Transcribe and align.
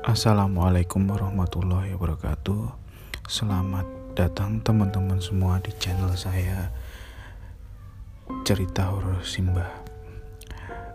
Assalamualaikum 0.00 1.12
warahmatullahi 1.12 1.92
wabarakatuh. 1.92 2.72
Selamat 3.28 3.84
datang 4.16 4.56
teman-teman 4.64 5.20
semua 5.20 5.60
di 5.60 5.76
channel 5.76 6.16
saya 6.16 6.72
Cerita 8.48 8.88
Horor 8.88 9.20
Simba. 9.28 9.68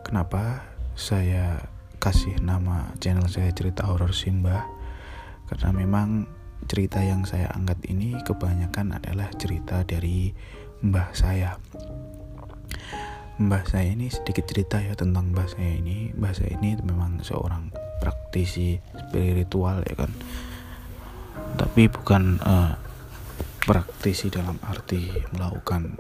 Kenapa 0.02 0.66
saya 0.98 1.70
kasih 2.02 2.42
nama 2.42 2.98
channel 2.98 3.30
saya 3.30 3.54
Cerita 3.54 3.86
Horor 3.86 4.10
Simba? 4.10 4.66
Karena 5.54 5.70
memang 5.70 6.26
cerita 6.66 6.98
yang 7.06 7.30
saya 7.30 7.54
angkat 7.54 7.86
ini 7.86 8.18
kebanyakan 8.26 8.98
adalah 8.98 9.30
cerita 9.38 9.86
dari 9.86 10.34
mbah 10.82 11.14
saya. 11.14 11.62
Mbah 13.38 13.70
saya 13.70 13.86
ini 13.86 14.10
sedikit 14.10 14.50
cerita 14.50 14.82
ya 14.82 14.98
tentang 14.98 15.30
mbah 15.30 15.46
saya 15.46 15.78
ini. 15.78 16.10
Mbah 16.10 16.34
saya 16.34 16.58
ini 16.58 16.74
memang 16.82 17.22
seorang 17.22 17.85
praktisi 18.00 18.80
spiritual 18.96 19.84
ya 19.86 19.96
kan? 19.96 20.12
Tapi 21.56 21.88
bukan 21.88 22.40
uh, 22.44 22.74
praktisi 23.66 24.30
dalam 24.30 24.62
arti 24.62 25.10
melakukan 25.34 25.98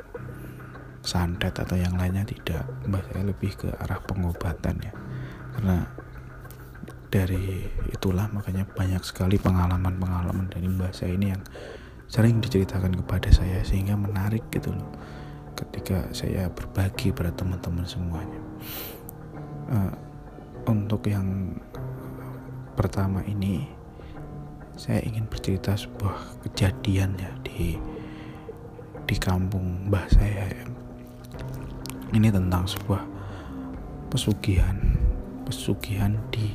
santet 1.05 1.53
atau 1.53 1.77
yang 1.77 1.95
lainnya 1.95 2.25
tidak. 2.25 2.65
Saya 3.11 3.23
lebih 3.23 3.51
ke 3.55 3.69
arah 3.73 4.01
pengobatan 4.01 4.75
ya. 4.81 4.93
Karena 5.55 5.85
dari 7.09 7.63
itulah 7.93 8.27
makanya 8.33 8.67
banyak 8.67 8.99
sekali 9.05 9.39
pengalaman-pengalaman 9.39 10.51
dari 10.51 10.67
mbak 10.67 10.91
saya 10.91 11.15
ini 11.15 11.31
yang 11.31 11.43
sering 12.11 12.43
diceritakan 12.43 12.91
kepada 13.01 13.31
saya 13.31 13.63
sehingga 13.63 13.95
menarik 13.95 14.43
gitu 14.51 14.75
loh 14.75 14.91
ketika 15.55 16.11
saya 16.11 16.51
berbagi 16.51 17.15
pada 17.15 17.31
teman-teman 17.31 17.87
semuanya. 17.87 18.41
Uh, 19.71 19.93
untuk 20.67 21.07
yang 21.07 21.55
pertama 22.75 23.23
ini 23.23 23.63
saya 24.75 24.99
ingin 25.07 25.25
bercerita 25.31 25.71
sebuah 25.79 26.43
kejadian 26.43 27.15
ya 27.15 27.31
di 27.47 27.79
di 29.07 29.15
kampung 29.15 29.87
mbah 29.87 30.03
saya 30.11 30.51
ya. 30.51 30.65
ini 32.11 32.27
tentang 32.27 32.67
sebuah 32.67 33.01
pesugihan 34.11 34.75
pesugihan 35.47 36.19
di 36.33 36.51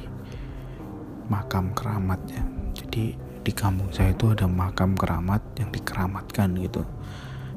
makam 1.31 1.71
keramat 1.73 2.19
ya. 2.29 2.43
Jadi 2.75 3.15
di 3.41 3.53
kampung 3.55 3.89
saya 3.95 4.13
itu 4.13 4.35
ada 4.35 4.51
makam 4.51 4.99
keramat 4.99 5.41
yang 5.57 5.71
dikeramatkan 5.71 6.59
gitu. 6.59 6.83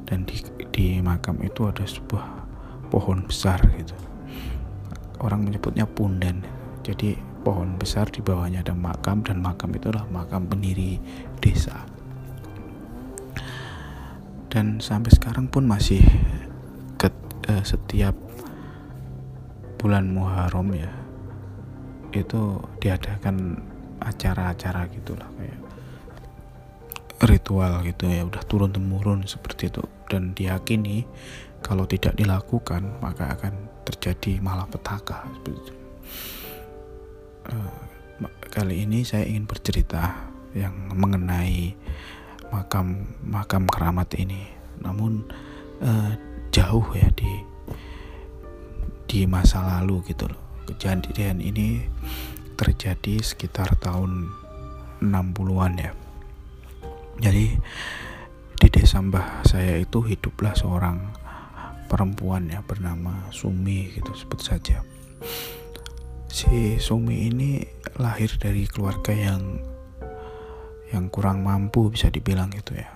Dan 0.06 0.22
di, 0.24 0.38
di 0.70 0.86
makam 1.02 1.42
itu 1.42 1.66
ada 1.66 1.82
sebuah 1.82 2.24
pohon 2.88 3.26
besar 3.26 3.58
gitu. 3.74 3.98
Orang 5.18 5.44
menyebutnya 5.44 5.84
punden 5.84 6.46
jadi 6.86 7.18
pohon 7.44 7.76
besar 7.76 8.08
di 8.08 8.24
bawahnya 8.24 8.64
ada 8.64 8.72
makam 8.72 9.20
dan 9.20 9.44
makam 9.44 9.68
itulah 9.76 10.08
makam 10.08 10.48
pendiri 10.48 10.96
desa. 11.44 11.84
Dan 14.48 14.80
sampai 14.80 15.12
sekarang 15.12 15.52
pun 15.52 15.68
masih 15.68 16.00
ke, 16.96 17.12
uh, 17.52 17.60
setiap 17.60 18.16
bulan 19.76 20.08
Muharram 20.08 20.72
ya 20.72 20.88
itu 22.16 22.62
diadakan 22.80 23.60
acara-acara 24.00 24.88
gitulah 24.88 25.28
kayak 25.36 25.60
ritual 27.28 27.84
gitu 27.84 28.08
ya 28.08 28.24
udah 28.24 28.40
turun 28.48 28.72
temurun 28.72 29.28
seperti 29.28 29.68
itu. 29.68 29.84
Dan 30.08 30.32
diyakini 30.32 31.04
kalau 31.60 31.84
tidak 31.84 32.16
dilakukan 32.16 33.04
maka 33.04 33.36
akan 33.36 33.84
terjadi 33.84 34.40
malapetaka 34.40 35.28
seperti 35.28 35.60
itu 35.60 35.74
uh, 37.50 37.72
kali 38.48 38.86
ini 38.86 39.02
saya 39.02 39.26
ingin 39.26 39.44
bercerita 39.44 40.30
yang 40.54 40.94
mengenai 40.94 41.74
makam 42.54 43.10
makam 43.26 43.66
keramat 43.66 44.14
ini. 44.14 44.46
Namun 44.80 45.26
uh, 45.82 46.12
jauh 46.54 46.86
ya 46.94 47.10
di 47.12 47.32
di 49.10 49.20
masa 49.26 49.62
lalu 49.62 50.06
gitu 50.08 50.30
loh. 50.30 50.40
Kejadian 50.64 51.42
ini 51.44 51.84
terjadi 52.54 53.20
sekitar 53.20 53.76
tahun 53.82 54.30
60-an 55.02 55.72
ya. 55.76 55.92
Jadi 57.20 57.46
di 58.54 58.68
desa 58.70 59.02
mbah 59.02 59.44
saya 59.44 59.76
itu 59.82 60.00
hiduplah 60.00 60.54
seorang 60.56 61.12
perempuan 61.90 62.48
ya 62.48 62.64
bernama 62.64 63.28
Sumi 63.28 63.92
gitu 63.92 64.10
sebut 64.16 64.40
saja 64.40 64.82
si 66.34 66.82
Sumi 66.82 67.30
ini 67.30 67.62
lahir 68.02 68.26
dari 68.42 68.66
keluarga 68.66 69.14
yang 69.14 69.62
yang 70.90 71.06
kurang 71.06 71.46
mampu 71.46 71.94
bisa 71.94 72.10
dibilang 72.10 72.50
gitu 72.50 72.74
ya. 72.74 72.90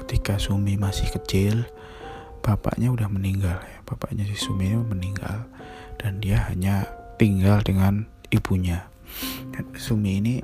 Ketika 0.00 0.40
Sumi 0.40 0.80
masih 0.80 1.12
kecil, 1.12 1.68
bapaknya 2.40 2.88
udah 2.88 3.12
meninggal 3.12 3.60
ya. 3.60 3.78
Bapaknya 3.84 4.24
si 4.24 4.40
Sumi 4.40 4.72
ini 4.72 4.80
meninggal 4.80 5.44
dan 6.00 6.24
dia 6.24 6.48
hanya 6.48 6.88
tinggal 7.20 7.60
dengan 7.60 8.08
ibunya. 8.32 8.88
Dan 9.52 9.68
Sumi 9.76 10.16
ini 10.16 10.40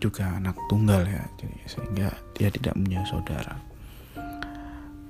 juga 0.00 0.32
anak 0.32 0.56
tunggal 0.72 1.04
ya. 1.04 1.28
Jadi 1.36 1.60
sehingga 1.68 2.08
dia 2.40 2.48
tidak 2.48 2.72
punya 2.72 3.04
saudara. 3.04 3.60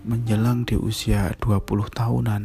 Menjelang 0.03 0.67
di 0.67 0.75
usia 0.75 1.31
20 1.39 1.63
tahunan, 1.95 2.43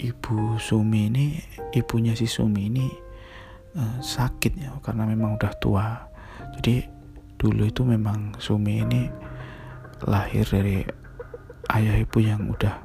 ibu 0.00 0.56
Sumi 0.56 1.12
ini 1.12 1.36
ibunya 1.76 2.16
si 2.16 2.24
Sumi 2.24 2.72
ini 2.72 2.88
uh, 3.76 4.00
sakit 4.00 4.52
ya 4.56 4.72
karena 4.80 5.04
memang 5.04 5.36
udah 5.36 5.52
tua. 5.60 5.86
Jadi 6.56 6.82
dulu 7.36 7.68
itu 7.68 7.84
memang 7.84 8.36
Sumi 8.40 8.80
ini 8.80 9.06
lahir 10.08 10.48
dari 10.48 10.80
ayah 11.76 11.96
ibu 12.00 12.18
yang 12.18 12.48
udah 12.48 12.80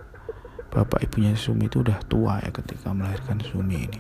bapak 0.68 1.08
ibunya 1.08 1.31
Sumi 1.40 1.72
itu 1.72 1.80
udah 1.80 2.04
tua 2.06 2.44
ya 2.44 2.52
ketika 2.52 2.92
melahirkan 2.92 3.40
Sumi 3.40 3.88
ini. 3.88 4.00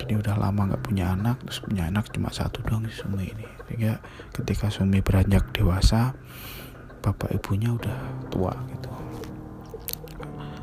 Jadi 0.00 0.16
udah 0.16 0.36
lama 0.36 0.72
nggak 0.72 0.84
punya 0.84 1.12
anak 1.12 1.44
terus 1.44 1.60
punya 1.60 1.88
anak 1.88 2.08
cuma 2.12 2.32
satu 2.32 2.60
doang 2.64 2.84
si 2.88 3.00
Sumi 3.00 3.32
ini. 3.32 3.48
Sehingga 3.68 4.00
ketika 4.36 4.68
Sumi 4.68 5.00
beranjak 5.00 5.48
dewasa 5.56 6.12
bapak 7.00 7.32
ibunya 7.32 7.72
udah 7.72 8.28
tua 8.28 8.52
gitu 8.68 8.99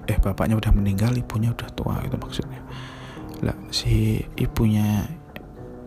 eh 0.07 0.17
bapaknya 0.17 0.55
udah 0.57 0.71
meninggal 0.71 1.11
ibunya 1.13 1.51
udah 1.51 1.69
tua 1.75 1.99
gitu 2.03 2.17
maksudnya. 2.17 2.61
Lah 3.43 3.55
si 3.69 4.23
ibunya 4.39 5.05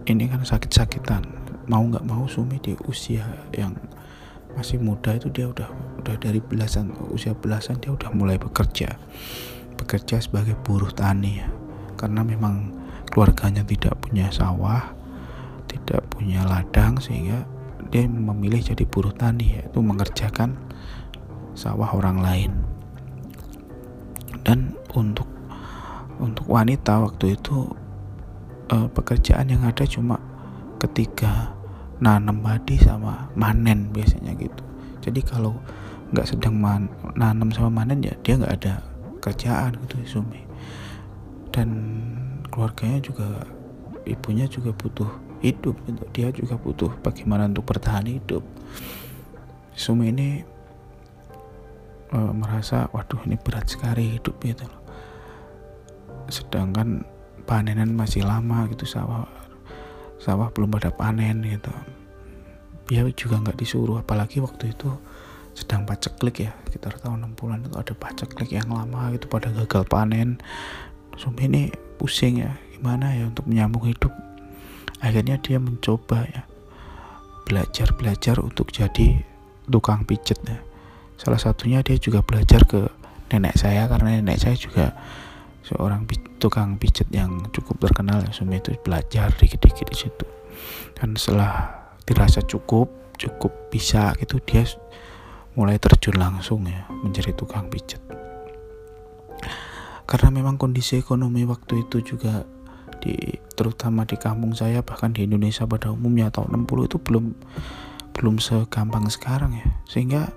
ini 0.07 0.29
kan 0.29 0.45
sakit-sakitan. 0.45 1.25
Mau 1.67 1.87
nggak 1.87 2.05
mau 2.07 2.27
Sumi 2.27 2.59
di 2.61 2.75
usia 2.87 3.25
yang 3.55 3.75
masih 4.53 4.83
muda 4.83 5.15
itu 5.15 5.31
dia 5.31 5.47
udah 5.47 5.71
udah 6.03 6.17
dari 6.19 6.43
belasan 6.43 6.91
usia 7.15 7.33
belasan 7.33 7.79
dia 7.79 7.91
udah 7.95 8.11
mulai 8.13 8.37
bekerja. 8.37 8.99
Bekerja 9.79 10.21
sebagai 10.21 10.55
buruh 10.61 10.91
tani 10.93 11.41
ya. 11.41 11.49
Karena 11.97 12.21
memang 12.25 12.75
keluarganya 13.11 13.67
tidak 13.67 13.99
punya 13.99 14.31
sawah 14.31 15.01
tidak 15.71 16.03
punya 16.11 16.43
ladang 16.43 16.99
sehingga 16.99 17.47
dia 17.95 18.07
memilih 18.11 18.59
jadi 18.59 18.83
buruh 18.87 19.15
tani 19.15 19.63
yaitu 19.63 19.79
mengerjakan 19.79 20.59
sawah 21.55 21.95
orang 21.95 22.19
lain 22.19 22.51
dan 24.45 24.75
untuk 24.97 25.29
untuk 26.21 26.45
wanita 26.49 27.01
waktu 27.01 27.37
itu 27.37 27.65
uh, 28.71 28.89
pekerjaan 28.93 29.49
yang 29.49 29.65
ada 29.65 29.85
cuma 29.89 30.21
ketika 30.81 31.57
nanam 32.01 32.41
padi 32.41 32.81
sama 32.81 33.29
manen 33.37 33.93
biasanya 33.93 34.33
gitu. 34.37 34.65
Jadi 35.01 35.21
kalau 35.25 35.57
nggak 36.11 36.27
sedang 36.29 36.57
man, 36.57 36.89
nanam 37.17 37.53
sama 37.53 37.85
manen 37.85 38.01
ya 38.05 38.13
dia 38.25 38.37
nggak 38.41 38.55
ada 38.61 38.75
kerjaan 39.21 39.77
gitu 39.87 40.21
Sumi. 40.21 40.45
Dan 41.53 41.69
keluarganya 42.49 43.01
juga 43.05 43.45
ibunya 44.09 44.49
juga 44.49 44.73
butuh 44.73 45.09
hidup 45.45 45.77
gitu. 45.85 46.03
Dia 46.13 46.29
juga 46.33 46.57
butuh 46.57 46.93
bagaimana 47.05 47.49
untuk 47.49 47.69
bertahan 47.69 48.09
hidup. 48.09 48.45
Sumi 49.77 50.13
ini 50.13 50.45
uh, 52.15 52.33
merasa 52.35 52.91
waduh 52.91 53.23
ini 53.27 53.39
berat 53.39 53.71
sekali 53.71 54.19
hidup 54.19 54.37
gitu 54.43 54.67
loh. 54.67 54.83
Sedangkan 56.31 57.03
panenan 57.47 57.95
masih 57.95 58.23
lama 58.23 58.67
gitu 58.71 58.87
sawah 58.87 59.27
sawah 60.23 60.53
belum 60.53 60.71
pada 60.71 60.91
panen 60.95 61.43
gitu. 61.43 61.73
Dia 62.91 63.07
juga 63.15 63.39
nggak 63.43 63.59
disuruh 63.59 64.03
apalagi 64.03 64.43
waktu 64.43 64.75
itu 64.75 64.91
sedang 65.55 65.83
paceklik 65.83 66.47
ya 66.47 66.55
sekitar 66.67 66.95
tahun 67.03 67.35
60-an 67.35 67.67
itu 67.67 67.77
ada 67.77 67.95
paceklik 67.99 68.51
yang 68.55 68.71
lama 68.71 69.11
gitu 69.15 69.27
pada 69.27 69.51
gagal 69.51 69.87
panen. 69.87 70.39
Sumi 71.19 71.51
ini 71.51 71.63
pusing 71.99 72.43
ya 72.43 72.55
gimana 72.75 73.13
ya 73.15 73.29
untuk 73.29 73.47
menyambung 73.51 73.91
hidup? 73.91 74.15
Akhirnya 75.01 75.41
dia 75.41 75.59
mencoba 75.59 76.29
ya 76.29 76.43
belajar 77.49 77.91
belajar 77.99 78.39
untuk 78.39 78.71
jadi 78.71 79.27
tukang 79.67 80.07
pijet 80.07 80.39
ya 80.47 80.70
salah 81.21 81.37
satunya 81.37 81.85
dia 81.85 82.01
juga 82.01 82.25
belajar 82.25 82.65
ke 82.65 82.89
nenek 83.29 83.61
saya 83.61 83.85
karena 83.93 84.17
nenek 84.17 84.41
saya 84.41 84.57
juga 84.57 84.97
seorang 85.61 86.09
tukang 86.41 86.81
pijet 86.81 87.13
yang 87.13 87.45
cukup 87.53 87.77
terkenal 87.85 88.25
ya 88.25 88.33
Sumi 88.33 88.57
itu 88.57 88.73
belajar 88.81 89.29
dikit-dikit 89.37 89.93
di 89.93 89.97
situ. 89.97 90.27
Dan 90.97 91.21
setelah 91.21 91.85
dirasa 92.09 92.41
cukup 92.41 92.89
cukup 93.21 93.53
bisa 93.69 94.17
gitu 94.17 94.41
dia 94.41 94.65
mulai 95.53 95.77
terjun 95.77 96.17
langsung 96.17 96.65
ya 96.65 96.89
menjadi 97.05 97.37
tukang 97.37 97.69
pijat. 97.69 98.01
Karena 100.09 100.33
memang 100.33 100.57
kondisi 100.57 100.97
ekonomi 100.97 101.45
waktu 101.45 101.85
itu 101.85 102.01
juga 102.17 102.49
di 103.05 103.17
terutama 103.53 104.09
di 104.09 104.17
kampung 104.17 104.57
saya 104.57 104.81
bahkan 104.81 105.13
di 105.13 105.29
Indonesia 105.29 105.69
pada 105.69 105.93
umumnya 105.93 106.33
tahun 106.33 106.65
60 106.65 106.89
itu 106.89 106.97
belum 106.97 107.25
belum 108.17 108.41
segampang 108.41 109.07
sekarang 109.13 109.53
ya. 109.61 109.69
Sehingga 109.85 110.33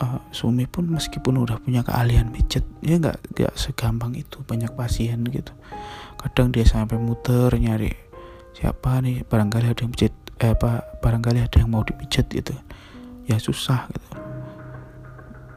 uh, 0.00 0.18
Sumi 0.34 0.66
pun 0.66 0.90
meskipun 0.90 1.38
udah 1.42 1.60
punya 1.62 1.86
keahlian 1.86 2.34
pijat 2.34 2.64
ya 2.82 2.98
nggak 2.98 3.34
nggak 3.34 3.54
segampang 3.54 4.14
itu 4.14 4.42
banyak 4.42 4.72
pasien 4.74 5.22
gitu. 5.28 5.52
Kadang 6.18 6.50
dia 6.50 6.64
sampai 6.64 6.96
muter 6.96 7.52
nyari 7.54 7.92
siapa 8.54 9.02
nih 9.02 9.26
barangkali 9.26 9.66
ada 9.74 9.80
yang 9.82 9.92
pijat 9.92 10.14
eh 10.40 10.50
apa 10.54 10.98
barangkali 11.02 11.38
ada 11.42 11.56
yang 11.58 11.70
mau 11.70 11.82
dipijat 11.86 12.26
gitu. 12.30 12.54
Ya 13.28 13.38
susah 13.38 13.86
gitu. 13.92 14.08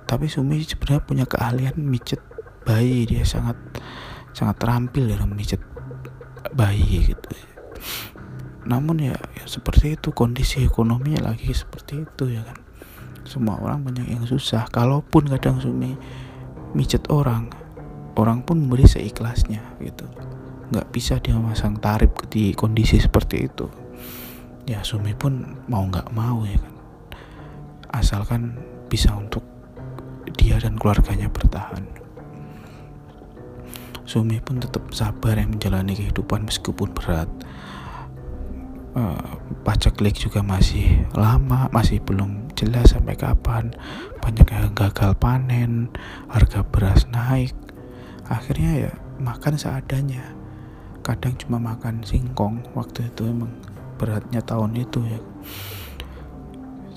Tapi 0.07 0.25
Sumi 0.31 0.63
sebenarnya 0.63 1.03
punya 1.03 1.25
keahlian 1.27 1.75
mijet 1.79 2.21
bayi 2.67 3.07
dia 3.07 3.23
sangat 3.23 3.55
sangat 4.35 4.59
terampil 4.59 5.07
dalam 5.07 5.33
mijit 5.33 5.59
bayi 6.53 7.11
gitu. 7.11 7.29
Namun 8.67 8.99
ya, 8.99 9.15
ya 9.15 9.45
seperti 9.47 9.95
itu 9.95 10.11
kondisi 10.11 10.67
ekonominya 10.67 11.31
lagi 11.31 11.55
seperti 11.55 12.03
itu 12.03 12.35
ya 12.35 12.43
kan 12.43 12.66
semua 13.27 13.59
orang 13.59 13.83
banyak 13.83 14.07
yang 14.07 14.23
susah. 14.23 14.65
Kalaupun 14.71 15.27
kadang 15.27 15.59
Sumi 15.59 15.93
mijet 16.71 17.07
orang 17.11 17.51
orang 18.17 18.41
pun 18.41 18.65
memberi 18.65 18.89
seikhlasnya 18.89 19.61
gitu. 19.83 20.09
Nggak 20.73 20.87
bisa 20.89 21.21
dia 21.21 21.37
masang 21.37 21.77
tarif 21.77 22.11
di 22.27 22.51
kondisi 22.57 22.97
seperti 22.97 23.45
itu. 23.45 23.69
Ya 24.67 24.81
Sumi 24.81 25.13
pun 25.13 25.61
mau 25.69 25.85
nggak 25.85 26.11
mau 26.11 26.43
ya 26.43 26.57
kan. 26.57 26.75
Asalkan 27.93 28.57
bisa 28.91 29.13
untuk 29.15 29.45
dia 30.35 30.59
dan 30.59 30.75
keluarganya 30.75 31.31
bertahan. 31.31 31.87
Sumi 34.07 34.39
pun 34.39 34.63
tetap 34.63 34.87
sabar 34.95 35.35
yang 35.35 35.55
menjalani 35.55 35.91
kehidupan 35.91 36.47
meskipun 36.47 36.95
berat. 36.95 37.27
Uh, 38.95 39.19
paceklik 39.61 40.15
juga 40.17 40.41
masih 40.41 41.05
lama, 41.13 41.69
masih 41.69 42.01
belum 42.01 42.51
jelas 42.57 42.95
sampai 42.95 43.13
kapan. 43.19 43.75
Banyak 44.23 44.47
yang 44.49 44.73
gagal 44.73 45.13
panen, 45.19 45.91
harga 46.31 46.65
beras 46.65 47.05
naik. 47.11 47.53
Akhirnya 48.27 48.89
ya 48.89 48.93
makan 49.21 49.59
seadanya. 49.59 50.33
Kadang 51.05 51.37
cuma 51.37 51.61
makan 51.61 52.01
singkong. 52.03 52.63
Waktu 52.73 53.11
itu 53.13 53.29
emang 53.29 53.53
beratnya 54.01 54.41
tahun 54.41 54.75
itu 54.75 54.99
ya. 55.05 55.21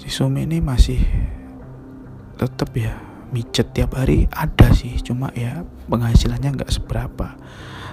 Si 0.00 0.08
Sumi 0.08 0.48
ini 0.48 0.64
masih 0.64 1.04
tetap 2.40 2.72
ya 2.72 2.96
mijet 3.36 3.76
tiap 3.76 3.94
hari 3.94 4.26
ada 4.32 4.72
sih 4.74 4.96
cuma 5.04 5.30
ya 5.36 5.62
penghasilannya 5.92 6.56
nggak 6.56 6.72
seberapa 6.72 7.36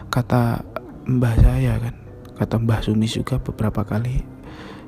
kata 0.09 0.63
mbah 1.03 1.35
saya 1.35 1.77
kan 1.83 2.06
kata 2.37 2.61
mbah 2.61 2.85
Sumi 2.85 3.09
juga 3.09 3.41
beberapa 3.41 3.81
kali 3.81 4.21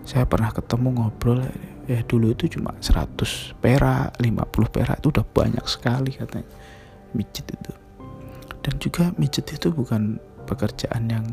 saya 0.06 0.26
pernah 0.26 0.50
ketemu 0.54 0.90
ngobrol 1.02 1.42
ya 1.90 2.02
dulu 2.06 2.34
itu 2.34 2.46
cuma 2.58 2.74
100 2.78 3.58
perak 3.58 4.18
50 4.22 4.74
perak 4.74 4.98
itu 5.02 5.10
udah 5.10 5.26
banyak 5.26 5.66
sekali 5.66 6.14
katanya. 6.14 6.50
Mijet 7.14 7.46
itu. 7.50 7.74
Dan 8.62 8.74
juga 8.78 9.10
mijet 9.18 9.50
itu 9.50 9.74
bukan 9.74 10.22
pekerjaan 10.46 11.10
yang 11.10 11.26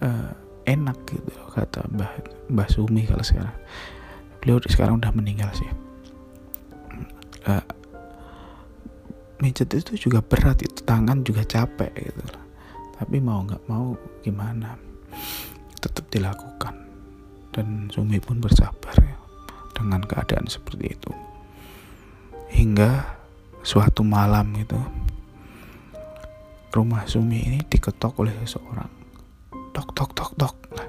uh, 0.00 0.32
enak 0.64 0.96
gitu 1.08 1.32
kata 1.52 1.84
mbah 1.92 2.12
mbah 2.48 2.68
Sumi 2.68 3.04
kalau 3.04 3.24
sekarang. 3.24 3.56
Beliau 4.40 4.60
sekarang 4.64 5.00
udah 5.00 5.12
meninggal 5.12 5.52
sih. 5.56 5.68
Uh, 7.44 7.64
Mijet 9.40 9.68
itu 9.76 10.08
juga 10.08 10.24
berat 10.24 10.64
itu 10.64 10.80
tangan 10.88 11.20
juga 11.20 11.44
capek 11.44 11.92
gitu 11.92 12.24
tapi 12.94 13.18
mau 13.18 13.42
nggak 13.42 13.66
mau 13.66 13.98
gimana 14.22 14.78
tetap 15.78 16.06
dilakukan. 16.10 16.74
Dan 17.54 17.86
Sumi 17.90 18.18
pun 18.18 18.42
bersabar 18.42 18.94
ya, 18.98 19.16
dengan 19.76 20.02
keadaan 20.02 20.50
seperti 20.50 20.94
itu. 20.94 21.12
Hingga 22.50 23.04
suatu 23.62 24.02
malam 24.02 24.50
itu 24.58 24.78
rumah 26.74 27.06
Sumi 27.06 27.38
ini 27.46 27.58
diketok 27.62 28.18
oleh 28.18 28.34
seseorang 28.42 29.04
tok 29.74 29.90
tok 29.90 30.10
tok 30.14 30.32
tok 30.38 30.54
nah, 30.78 30.88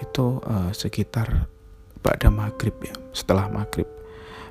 itu 0.00 0.40
uh, 0.48 0.72
sekitar 0.72 1.48
pada 2.00 2.32
maghrib 2.32 2.72
ya 2.80 2.96
setelah 3.12 3.52
maghrib. 3.52 3.84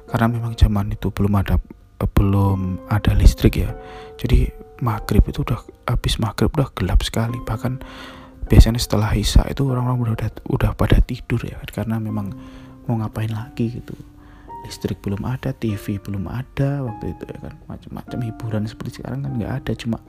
Karena 0.05 0.29
memang 0.29 0.53
zaman 0.53 0.93
itu 0.93 1.09
belum 1.09 1.33
ada 1.37 1.57
belum 1.97 2.89
ada 2.89 3.11
listrik 3.17 3.61
ya. 3.61 3.73
Jadi 4.21 4.49
maghrib 4.85 5.25
itu 5.25 5.41
udah 5.41 5.57
habis 5.89 6.21
maghrib 6.21 6.53
udah 6.53 6.69
gelap 6.77 7.01
sekali. 7.01 7.37
Bahkan 7.41 7.81
biasanya 8.49 8.81
setelah 8.81 9.13
isya 9.13 9.45
itu 9.47 9.63
orang-orang 9.69 10.17
udah 10.17 10.29
udah 10.49 10.71
pada 10.73 10.97
tidur 11.05 11.39
ya 11.45 11.61
karena 11.69 12.01
memang 12.01 12.33
mau 12.89 12.97
ngapain 12.97 13.29
lagi 13.29 13.79
gitu. 13.79 13.93
Listrik 14.65 14.99
belum 14.99 15.23
ada 15.23 15.55
TV 15.55 16.01
belum 16.01 16.27
ada 16.27 16.83
waktu 16.83 17.15
itu 17.15 17.23
ya 17.29 17.37
kan 17.39 17.55
macam-macam 17.69 18.17
hiburan 18.25 18.63
seperti 18.67 18.99
sekarang 18.99 19.23
kan 19.23 19.31
nggak 19.39 19.53
ada 19.63 19.71
cuma 19.77 20.03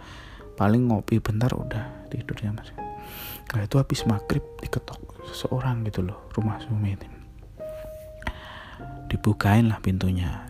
paling 0.58 0.90
ngopi 0.90 1.22
bentar 1.22 1.52
udah 1.54 2.08
tidur 2.10 2.34
ya 2.40 2.50
mas. 2.50 2.72
Nah 3.54 3.62
itu 3.62 3.76
habis 3.78 4.02
maghrib 4.08 4.42
diketok 4.58 4.98
seseorang 5.30 5.86
gitu 5.86 6.02
loh 6.02 6.32
rumah 6.34 6.58
Sumi 6.64 6.96
ini 6.96 7.20
dibukain 9.10 9.66
lah 9.66 9.82
pintunya 9.82 10.46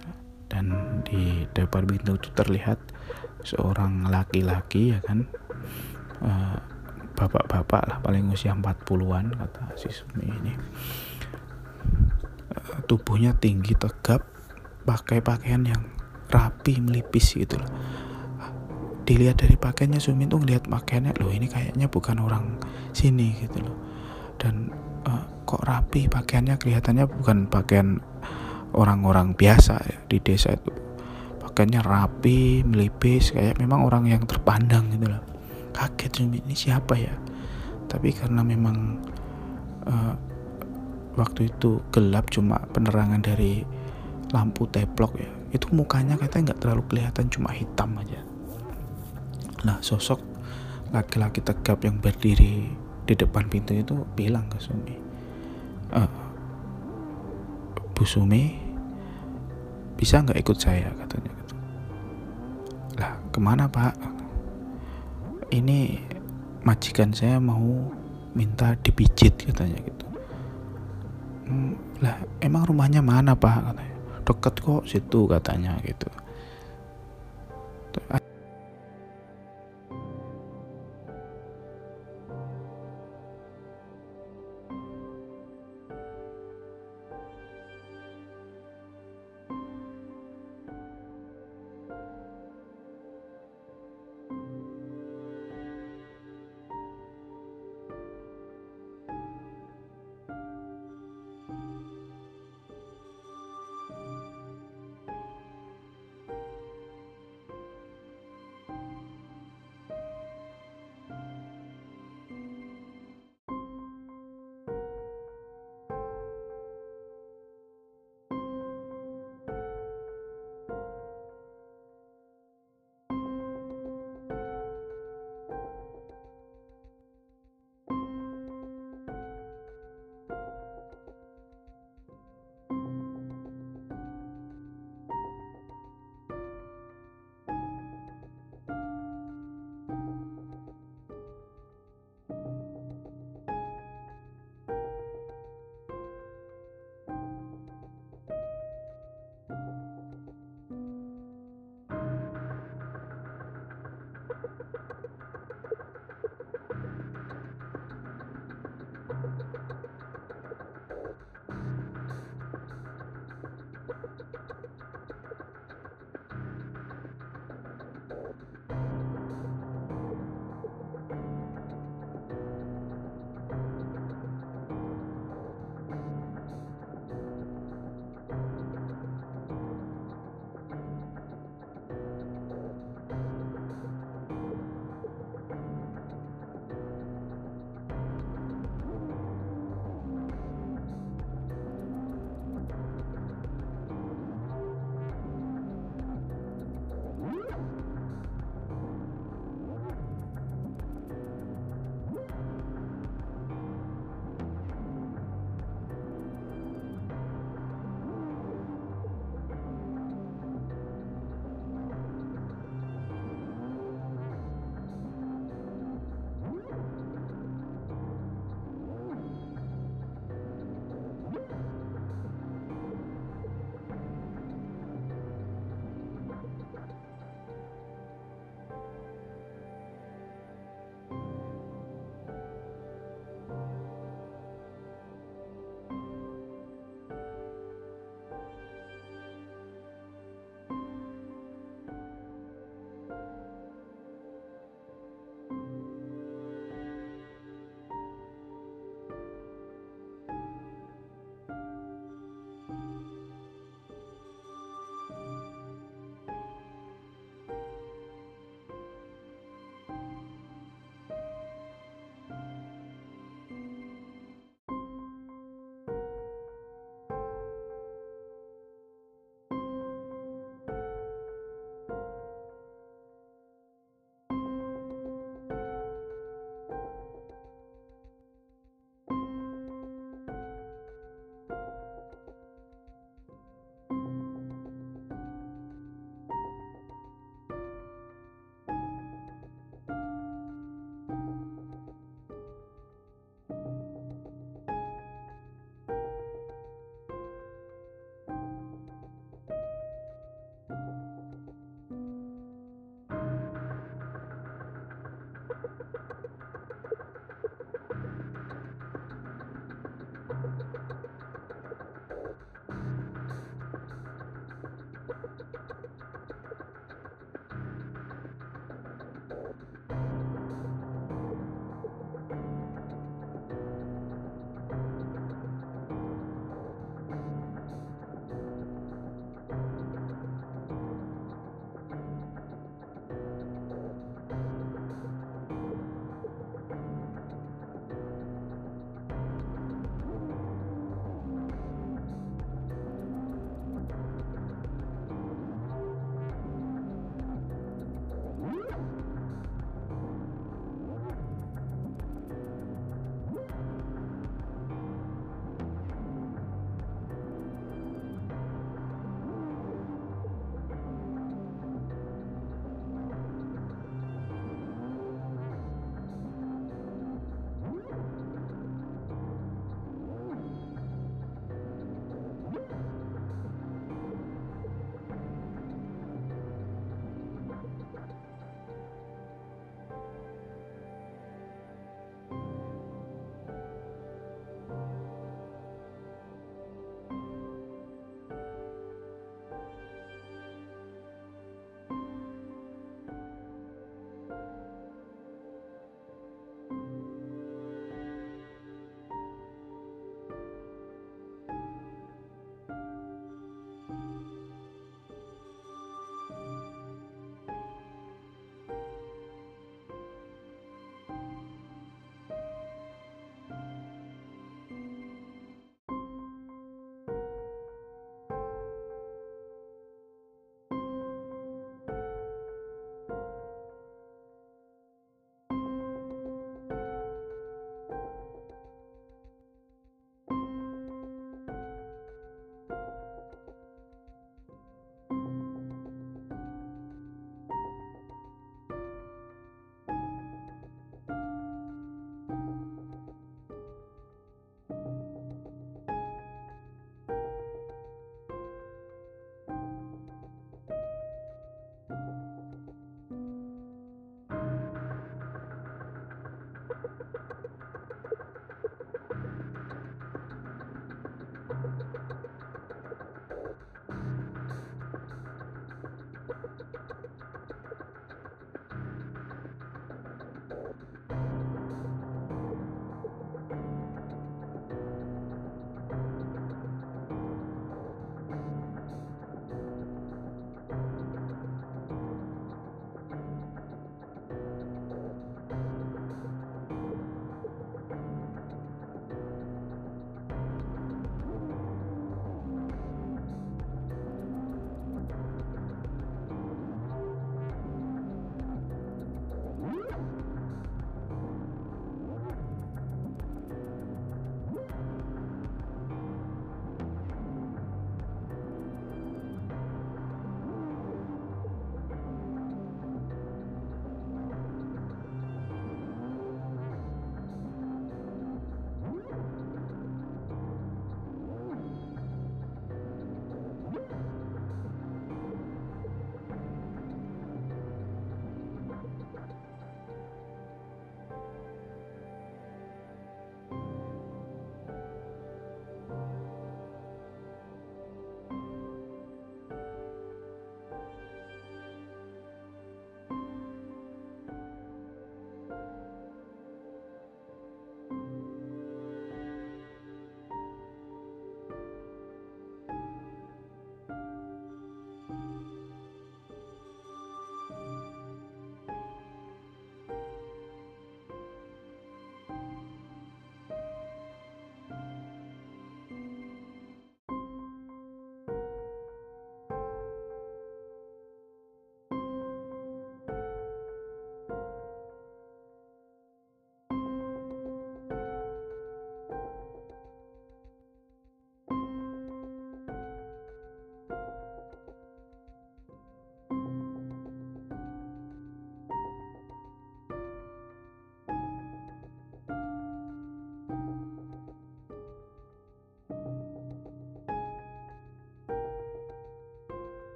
dan 0.53 0.69
di 1.09 1.49
depan 1.57 1.89
pintu 1.89 2.21
itu 2.21 2.29
terlihat 2.37 2.77
seorang 3.41 4.13
laki-laki 4.13 4.93
ya 4.93 5.01
kan 5.01 5.25
eh, 6.21 6.59
bapak-bapak 7.21 7.83
lah 7.85 7.99
paling 8.01 8.33
usia 8.33 8.57
40-an 8.57 9.37
kata 9.37 9.77
si 9.77 9.93
Sumi 9.93 10.25
ini. 10.25 10.57
Uh, 12.51 12.81
tubuhnya 12.89 13.37
tinggi 13.37 13.77
tegap 13.77 14.25
pakai 14.89 15.21
pakaian 15.21 15.61
yang 15.69 15.83
rapi 16.33 16.81
melipis 16.81 17.37
gitu 17.37 17.61
loh. 17.61 17.69
Dilihat 19.05 19.45
dari 19.45 19.61
pakaiannya 19.61 20.01
Sumi 20.01 20.25
tuh 20.25 20.41
ngelihat 20.41 20.65
pakaiannya 20.65 21.13
loh 21.21 21.29
ini 21.29 21.45
kayaknya 21.53 21.93
bukan 21.93 22.17
orang 22.25 22.57
sini 22.97 23.37
gitu 23.37 23.61
loh. 23.61 23.77
Dan 24.41 24.73
uh, 25.05 25.45
kok 25.45 25.61
rapi 25.61 26.09
pakaiannya? 26.09 26.57
Kelihatannya 26.57 27.05
bukan 27.05 27.53
pakaian 27.53 28.01
orang-orang 28.73 29.37
biasa 29.37 29.77
ya, 29.85 29.99
di 30.09 30.17
desa 30.25 30.57
itu. 30.57 30.73
Pakainya 31.37 31.85
rapi 31.85 32.65
melipis 32.65 33.37
kayak 33.37 33.61
memang 33.61 33.85
orang 33.85 34.09
yang 34.09 34.25
terpandang 34.25 34.89
gitu 34.89 35.11
loh 35.11 35.40
kaget 35.71 36.27
ini 36.27 36.55
siapa 36.55 36.95
ya? 36.99 37.15
Tapi 37.91 38.15
karena 38.15 38.47
memang 38.47 38.99
uh, 39.87 40.15
waktu 41.19 41.51
itu 41.51 41.83
gelap 41.91 42.31
cuma 42.31 42.63
penerangan 42.71 43.19
dari 43.21 43.67
lampu 44.31 44.71
teplok 44.71 45.19
ya 45.19 45.31
itu 45.51 45.67
mukanya 45.75 46.15
katanya 46.15 46.55
nggak 46.55 46.61
terlalu 46.63 46.83
kelihatan 46.87 47.27
cuma 47.27 47.51
hitam 47.51 47.99
aja. 47.99 48.23
Nah 49.67 49.83
sosok 49.83 50.23
laki-laki 50.95 51.43
tegap 51.43 51.83
yang 51.83 51.99
berdiri 51.99 52.71
di 53.07 53.15
depan 53.19 53.51
pintu 53.51 53.75
itu 53.75 54.07
bilang 54.15 54.47
ke 54.47 54.59
Sumi 54.63 54.95
uh, 55.95 56.11
Bu 57.95 58.07
Sumi 58.07 58.55
bisa 59.99 60.23
nggak 60.23 60.39
ikut 60.41 60.57
saya? 60.57 60.89
Katanya 60.95 61.31
gitu. 61.35 61.55
lah 62.97 63.13
ke 63.29 63.39
mana 63.43 63.67
pak 63.69 63.95
ini 65.51 65.99
majikan 66.63 67.11
saya 67.11 67.43
mau 67.43 67.91
minta 68.35 68.79
dipijit 68.79 69.51
katanya 69.51 69.79
gitu. 69.83 70.07
Hmm, 71.51 71.75
lah 71.99 72.17
emang 72.39 72.63
rumahnya 72.67 73.03
mana 73.03 73.35
pak? 73.35 73.75
Katanya 73.75 73.97
deket 74.23 74.55
kok 74.63 74.83
situ 74.87 75.21
katanya 75.27 75.73
gitu. 75.83 76.09